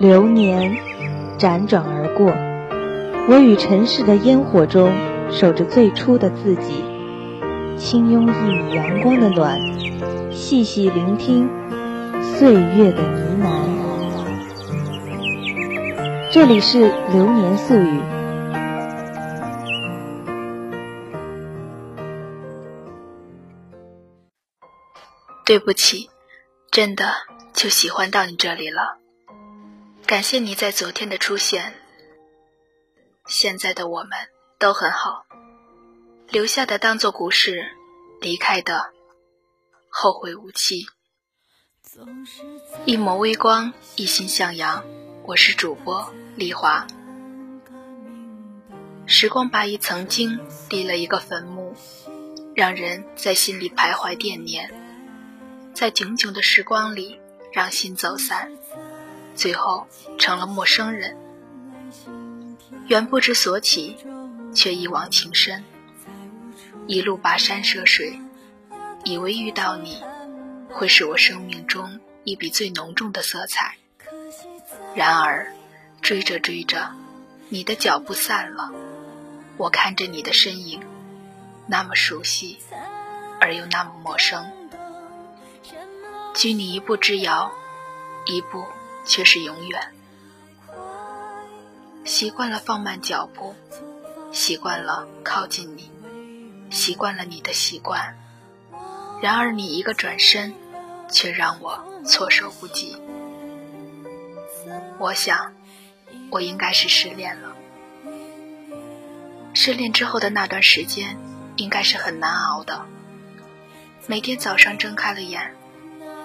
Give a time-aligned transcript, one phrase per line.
[0.00, 0.78] 流年
[1.38, 2.32] 辗转而过，
[3.28, 4.90] 我与尘世的烟火中
[5.30, 6.82] 守着最初的自己，
[7.76, 9.60] 轻拥一缕阳光的暖，
[10.32, 11.50] 细细聆听
[12.22, 13.50] 岁月的呢喃。
[16.32, 18.00] 这里是流年素语。
[25.44, 26.08] 对不起，
[26.70, 27.04] 真的
[27.52, 28.99] 就喜欢到你这里了。
[30.10, 31.72] 感谢你在昨天的出现，
[33.28, 34.10] 现在的我们
[34.58, 35.24] 都很好。
[36.30, 37.64] 留下的当做故事，
[38.20, 38.90] 离开的
[39.88, 40.84] 后会无期。
[42.86, 44.84] 一抹微光，一心向阳。
[45.22, 46.88] 我是主播丽华。
[49.06, 50.40] 时光把一曾经
[50.70, 51.72] 立了一个坟墓，
[52.56, 54.74] 让人在心里徘徊惦念，
[55.72, 57.20] 在炯炯的时光里
[57.52, 58.50] 让心走散。
[59.40, 59.86] 最后
[60.18, 61.16] 成了陌生人，
[62.88, 63.96] 原不知所起，
[64.54, 65.64] 却一往情深。
[66.86, 68.20] 一路跋山涉水，
[69.02, 70.04] 以为遇到你，
[70.68, 73.76] 会是我生命中一笔最浓重的色彩。
[74.94, 75.54] 然而，
[76.02, 76.90] 追着追着，
[77.48, 78.70] 你的脚步散了，
[79.56, 80.82] 我看着你的身影，
[81.66, 82.58] 那么熟悉，
[83.40, 84.52] 而又那么陌生。
[86.34, 87.50] 距你一步之遥，
[88.26, 88.66] 一步。
[89.10, 89.92] 却是永远。
[92.04, 93.56] 习惯了放慢脚步，
[94.30, 95.90] 习惯了靠近你，
[96.70, 98.16] 习惯了你的习惯。
[99.20, 100.54] 然而你一个转身，
[101.10, 102.96] 却让我措手不及。
[105.00, 105.54] 我想，
[106.30, 107.56] 我应该是失恋了。
[109.54, 111.18] 失恋之后的那段时间，
[111.56, 112.86] 应该是很难熬的。
[114.06, 115.56] 每天早上睁开了眼。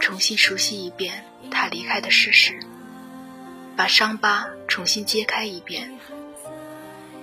[0.00, 2.58] 重新熟悉一遍他离开的事实，
[3.76, 5.98] 把伤疤重新揭开一遍。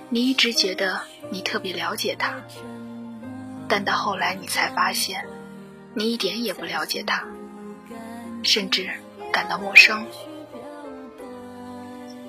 [0.08, 1.00] 你一直觉得
[1.30, 2.34] 你特别了解他，
[3.68, 5.24] 但到后来你才发现，
[5.94, 7.24] 你一点也不了解他，
[8.42, 8.90] 甚至
[9.32, 10.06] 感到陌生。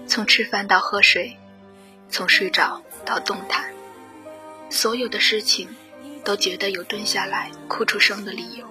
[0.08, 1.38] 从吃饭到喝水，
[2.09, 3.66] 从睡着到动弹，
[4.70, 5.68] 所有的事情
[6.24, 8.68] 都觉得有蹲下来哭出声的理由。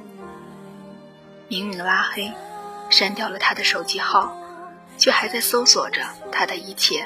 [1.48, 2.30] 明明拉黑，
[2.90, 4.38] 删掉了他的手机号，
[5.00, 7.04] 却还在搜索着他的一切。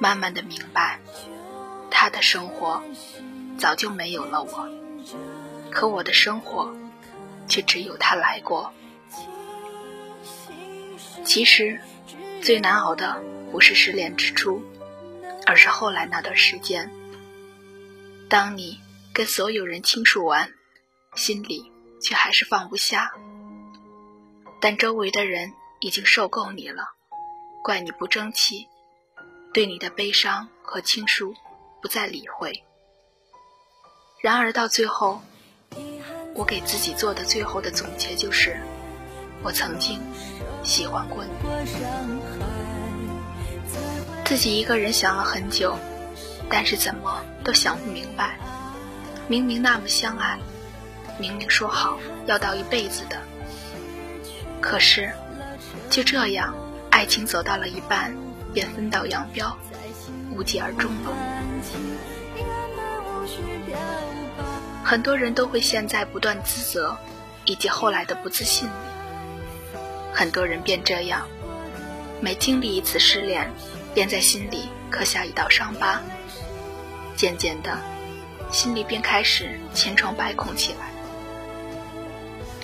[0.00, 0.98] 慢慢的明白，
[1.90, 2.82] 他的生活
[3.56, 4.68] 早就没有了我，
[5.70, 6.74] 可我的生活
[7.46, 8.72] 却只有他来过。
[11.24, 11.80] 其实，
[12.40, 13.22] 最难熬的
[13.52, 14.60] 不是失恋之初，
[15.46, 16.90] 而是后来那段时间。
[18.28, 18.80] 当你
[19.12, 20.52] 跟所有人倾诉完，
[21.14, 21.70] 心里。
[22.04, 23.12] 却还是放不下，
[24.60, 26.90] 但周围的人已经受够你了，
[27.64, 28.68] 怪你不争气，
[29.52, 31.34] 对你的悲伤和倾诉
[31.82, 32.62] 不再理会。
[34.20, 35.20] 然而到最后，
[36.36, 38.62] 我给自己做的最后的总结就是：
[39.42, 40.00] 我曾经
[40.62, 41.32] 喜欢过你。
[44.24, 45.76] 自己一个人想了很久，
[46.48, 48.38] 但是怎么都想不明白，
[49.26, 50.38] 明明那么相爱。
[51.18, 53.20] 明明说好要到一辈子的，
[54.60, 55.12] 可是
[55.90, 56.54] 就这样，
[56.90, 58.16] 爱情走到了一半
[58.52, 59.56] 便分道扬镳，
[60.30, 61.12] 无疾而终了。
[64.84, 66.96] 很多人都会陷在不断自责
[67.44, 68.72] 以及后来的不自信里，
[70.12, 71.26] 很多人便这样，
[72.20, 73.50] 每经历一次失恋，
[73.94, 76.00] 便在心里刻下一道伤疤，
[77.16, 77.78] 渐渐的，
[78.50, 80.90] 心里便开始千疮百孔起来。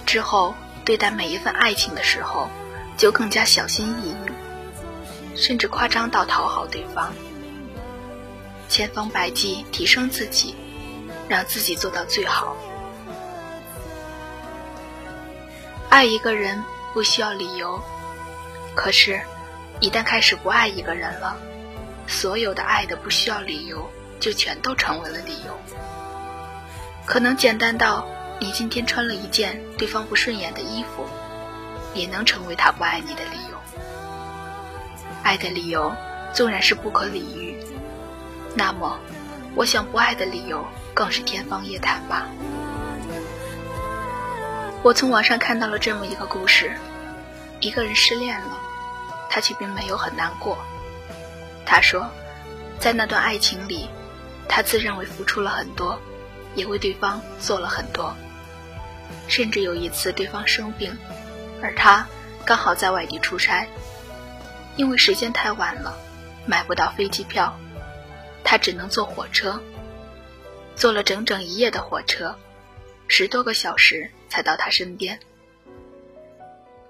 [0.04, 0.54] 之后，
[0.84, 2.48] 对待每一份爱情的时候，
[2.98, 4.16] 就更加小心翼翼，
[5.36, 7.12] 甚至夸张到讨好对方，
[8.68, 10.56] 千方百计提升自己，
[11.28, 12.56] 让自己做到最好。
[15.88, 16.62] 爱一个人
[16.92, 17.80] 不需要理由，
[18.74, 19.20] 可是，
[19.78, 21.36] 一旦开始不爱一个人了，
[22.08, 25.56] 所有的爱的不需要理由，就全都成为了理由。
[27.06, 28.06] 可能简单到。
[28.40, 31.04] 你今天穿了一件对方不顺眼的衣服，
[31.98, 33.58] 也能成为他不爱你的理由。
[35.22, 35.94] 爱的理由
[36.32, 37.58] 纵然是不可理喻，
[38.54, 38.98] 那么，
[39.54, 40.64] 我想不爱的理由
[40.94, 42.26] 更是天方夜谭吧。
[44.82, 46.72] 我从网上看到了这么一个故事：
[47.60, 48.56] 一个人失恋了，
[49.28, 50.56] 他却并没有很难过。
[51.66, 52.08] 他说，
[52.78, 53.90] 在那段爱情里，
[54.48, 56.00] 他自认为付出了很多，
[56.54, 58.14] 也为对方做了很多。
[59.26, 60.96] 甚至有一次，对方生病，
[61.62, 62.06] 而他
[62.44, 63.66] 刚好在外地出差，
[64.76, 65.98] 因为时间太晚了，
[66.46, 67.58] 买不到飞机票，
[68.44, 69.60] 他只能坐火车。
[70.76, 72.38] 坐了整整一夜的火车，
[73.08, 75.18] 十多个小时才到他身边。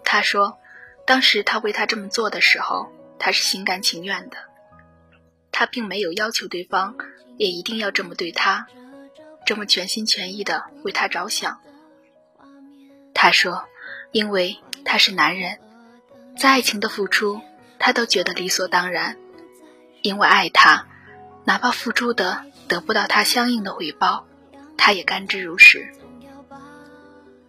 [0.05, 0.59] 他说，
[1.07, 4.37] 当时他为他这么做的时候，他是心甘情愿的，
[5.51, 6.97] 他并没有要求对方
[7.39, 8.67] 也一定要这么对他，
[9.47, 11.61] 这么全心全意的为他着想。
[13.15, 13.67] 他说，
[14.13, 15.59] 因为他是男人，
[16.37, 17.41] 在爱情的付出，
[17.79, 19.17] 他都觉得理所当然，
[20.03, 20.87] 因为爱他，
[21.45, 22.45] 哪怕付出的。
[22.69, 24.27] 得不到他相应的回报，
[24.77, 25.89] 他也甘之如饴。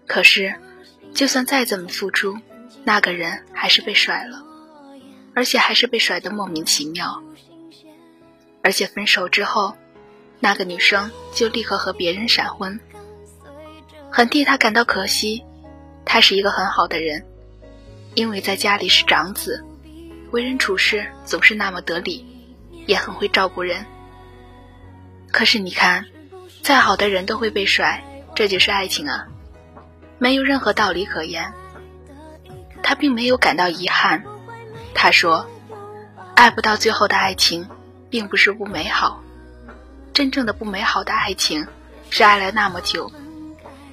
[0.08, 0.56] 可是，
[1.14, 2.40] 就算再怎么付出，
[2.86, 4.46] 那个人还是被甩了，
[5.36, 7.22] 而且还是被甩得莫名其妙。
[8.64, 9.76] 而且分手之后，
[10.40, 12.80] 那个女生就立刻和别人闪婚，
[14.10, 15.44] 很替他感到可惜。
[16.12, 17.24] 他是一个很好的人，
[18.16, 19.64] 因为在家里是长子，
[20.32, 22.26] 为人处事总是那么得理，
[22.88, 23.86] 也很会照顾人。
[25.32, 26.08] 可是你看，
[26.64, 28.04] 再好的人都会被甩，
[28.34, 29.28] 这就是爱情啊，
[30.18, 31.54] 没有任何道理可言。
[32.82, 34.24] 他并没有感到遗憾，
[34.96, 35.48] 他说
[36.34, 37.70] ：“爱不到最后的爱情，
[38.10, 39.22] 并不是不美好。
[40.12, 41.68] 真正的不美好的爱情，
[42.10, 43.12] 是爱了那么久，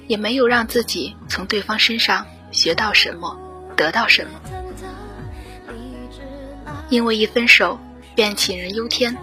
[0.07, 3.39] 也没有让自己从对方身上学到什么，
[3.75, 4.41] 得到什么。
[6.89, 7.79] 因为一分手，
[8.15, 9.15] 便杞人忧天。”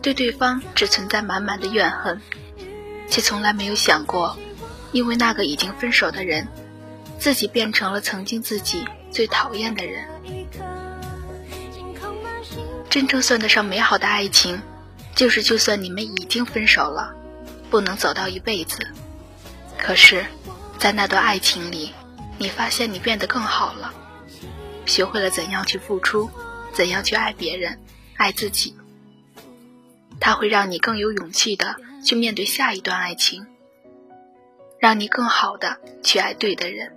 [0.00, 2.20] 对对方只存在满满的怨恨，
[3.10, 4.38] 却从来没有想过，
[4.92, 6.46] 因为那个已经分手的人，
[7.18, 10.04] 自己变成了曾经自己最讨厌的人。
[12.88, 14.62] 真正算得上美好的爱情，
[15.16, 17.12] 就是就算你们已经分手了，
[17.70, 18.78] 不能走到一辈子，
[19.76, 20.24] 可是，
[20.84, 21.94] 在那段爱情里，
[22.36, 23.94] 你发现你变得更好了，
[24.84, 26.28] 学会了怎样去付出，
[26.74, 27.80] 怎样去爱别人，
[28.18, 28.76] 爱自己。
[30.20, 33.46] 它会让你更有勇气的去面对下一段爱情，
[34.78, 36.94] 让你更好的去爱对的人。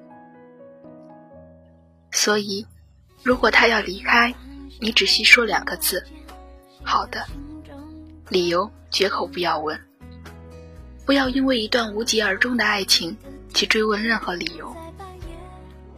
[2.12, 2.68] 所以，
[3.24, 4.36] 如果他要离开，
[4.82, 6.06] 你只需说两个字
[6.84, 7.26] ：“好的。”
[8.28, 9.80] 理由绝口不要问，
[11.06, 13.16] 不要因为一段无疾而终的爱情
[13.58, 14.78] 去追问任何理由。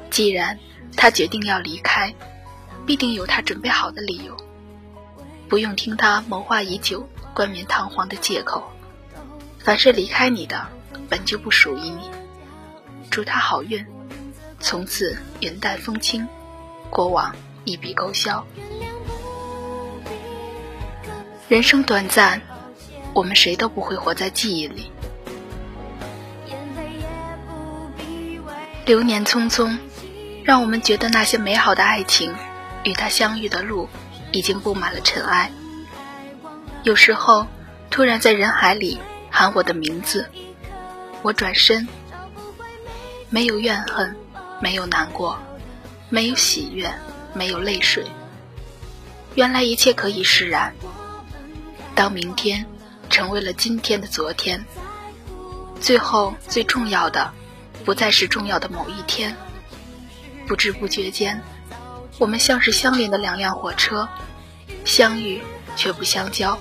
[0.09, 0.57] 既然
[0.95, 2.15] 他决定要离开，
[2.85, 4.37] 必定有他准备好的理由。
[5.49, 8.63] 不用听他谋划已久、冠冕堂皇的借口。
[9.57, 10.69] 凡是离开你的，
[11.09, 12.09] 本就不属于你。
[13.09, 13.85] 祝他好运，
[14.61, 16.25] 从此云淡风轻，
[16.89, 17.35] 过往
[17.65, 18.47] 一笔勾销。
[21.49, 22.41] 人生短暂，
[23.13, 24.89] 我们谁都不会活在记忆里。
[28.89, 29.77] 流年匆匆，
[30.43, 32.33] 让我们觉得那些美好的爱情，
[32.83, 33.87] 与他相遇的路。
[34.31, 35.51] 已经布满了尘埃。
[36.81, 37.45] 有时候，
[37.91, 38.99] 突然在人海里
[39.29, 40.27] 喊我的名字，
[41.21, 41.87] 我转身，
[43.29, 44.15] 没有怨恨，
[44.59, 45.37] 没有难过，
[46.09, 46.91] 没有喜悦，
[47.33, 48.07] 没有泪水。
[49.35, 50.73] 原来一切可以释然。
[51.93, 52.65] 当明天
[53.07, 54.65] 成为了今天的昨天，
[55.79, 57.31] 最后最重要的，
[57.85, 59.35] 不再是重要的某一天。
[60.47, 61.41] 不知不觉间。
[62.17, 64.09] 我们像是相连的两辆火车，
[64.83, 65.41] 相遇
[65.77, 66.59] 却不相交，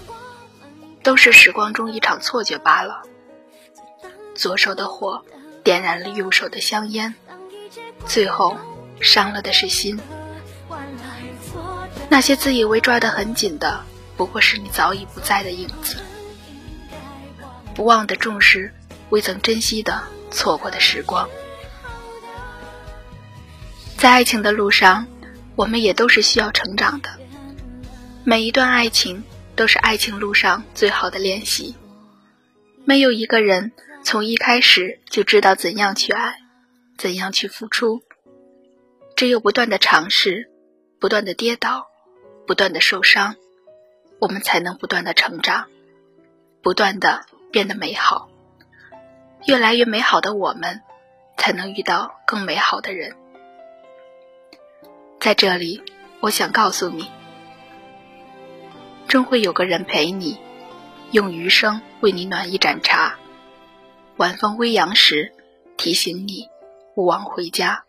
[1.02, 3.02] 都是时光中一场错觉罢了。
[4.36, 5.24] 左手的火
[5.64, 7.16] 点燃了右手的香烟，
[8.06, 8.56] 最后
[9.00, 9.98] 伤了的是心。
[12.08, 13.80] 那些自以为抓得很紧的，
[14.16, 15.96] 不过是你早已不在的影子。
[17.74, 18.72] 不忘的重视，
[19.10, 21.28] 未曾珍惜的错过的时光，
[23.96, 25.06] 在爱情的路上。
[25.56, 27.10] 我们也都是需要成长的，
[28.22, 29.24] 每一段爱情
[29.56, 31.74] 都是爱情路上最好的练习。
[32.84, 33.72] 没有一个人
[34.04, 36.38] 从一开始就知道怎样去爱，
[36.96, 38.04] 怎样去付出。
[39.16, 40.48] 只有不断的尝试，
[41.00, 41.88] 不断的跌倒，
[42.46, 43.34] 不断的受伤，
[44.20, 45.66] 我们才能不断的成长，
[46.62, 48.30] 不断的变得美好。
[49.48, 50.82] 越来越美好的我们，
[51.38, 53.16] 才能遇到更美好的人。
[55.20, 55.82] 在这里，
[56.20, 57.10] 我想告诉你，
[59.06, 60.38] 终会有个人陪你，
[61.12, 63.16] 用余生为你暖一盏茶。
[64.18, 65.32] 晚风微扬时，
[65.78, 66.50] 提醒你
[66.94, 67.84] 勿忘回家，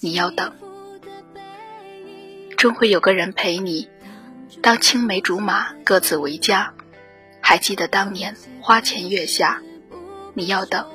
[0.00, 0.54] 你要等。
[2.56, 3.90] 终会有个人陪你，
[4.62, 6.72] 当青梅竹马各自为家。
[7.42, 9.62] 还记得当年花前月下，
[10.36, 10.86] 你要等。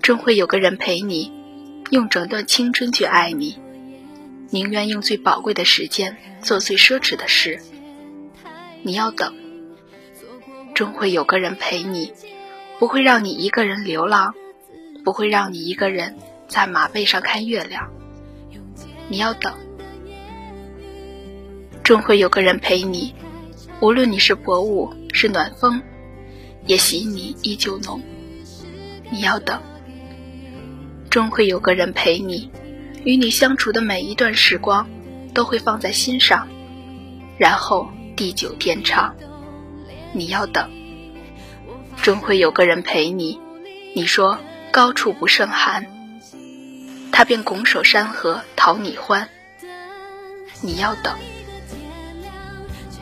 [0.00, 1.30] 终会有个人陪你。
[1.90, 3.58] 用整段青春去爱你，
[4.50, 7.58] 宁愿用最宝贵的时间做最奢侈的事。
[8.82, 9.34] 你要等，
[10.72, 12.12] 终会有个人陪你，
[12.78, 14.34] 不会让你一个人流浪，
[15.04, 17.90] 不会让你一个人在马背上看月亮。
[19.08, 19.52] 你要等，
[21.82, 23.16] 终会有个人陪你，
[23.80, 25.82] 无论你是薄雾是暖风，
[26.66, 28.00] 也喜你依旧浓。
[29.10, 29.60] 你要等。
[31.10, 32.50] 终会有个人陪你，
[33.04, 34.88] 与你相处的每一段时光，
[35.34, 36.46] 都会放在心上，
[37.36, 39.16] 然后地久天长。
[40.12, 40.70] 你要等，
[42.00, 43.40] 终会有个人陪你。
[43.94, 44.38] 你说
[44.70, 45.86] 高处不胜寒，
[47.10, 49.28] 他便拱手山河讨你欢。
[50.60, 51.18] 你要等，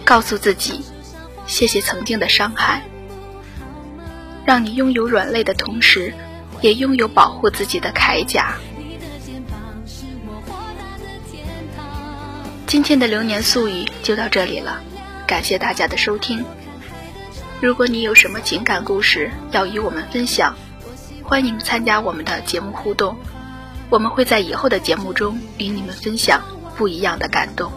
[0.05, 0.83] 告诉自己，
[1.47, 2.85] 谢谢曾经的伤害，
[4.49, 6.15] 让你拥有软肋的同时。
[6.61, 8.57] 也拥有保护自己的铠甲。
[12.67, 14.81] 今天的流年素语就到这里了，
[15.25, 16.45] 感谢大家的收听。
[17.61, 20.57] 如果你有什么情感故事要与我们分享，
[21.23, 23.17] 欢迎参加我们的节目互动，
[23.89, 26.43] 我们会在以后的节目中与你们分享
[26.77, 27.71] 不一样的感动。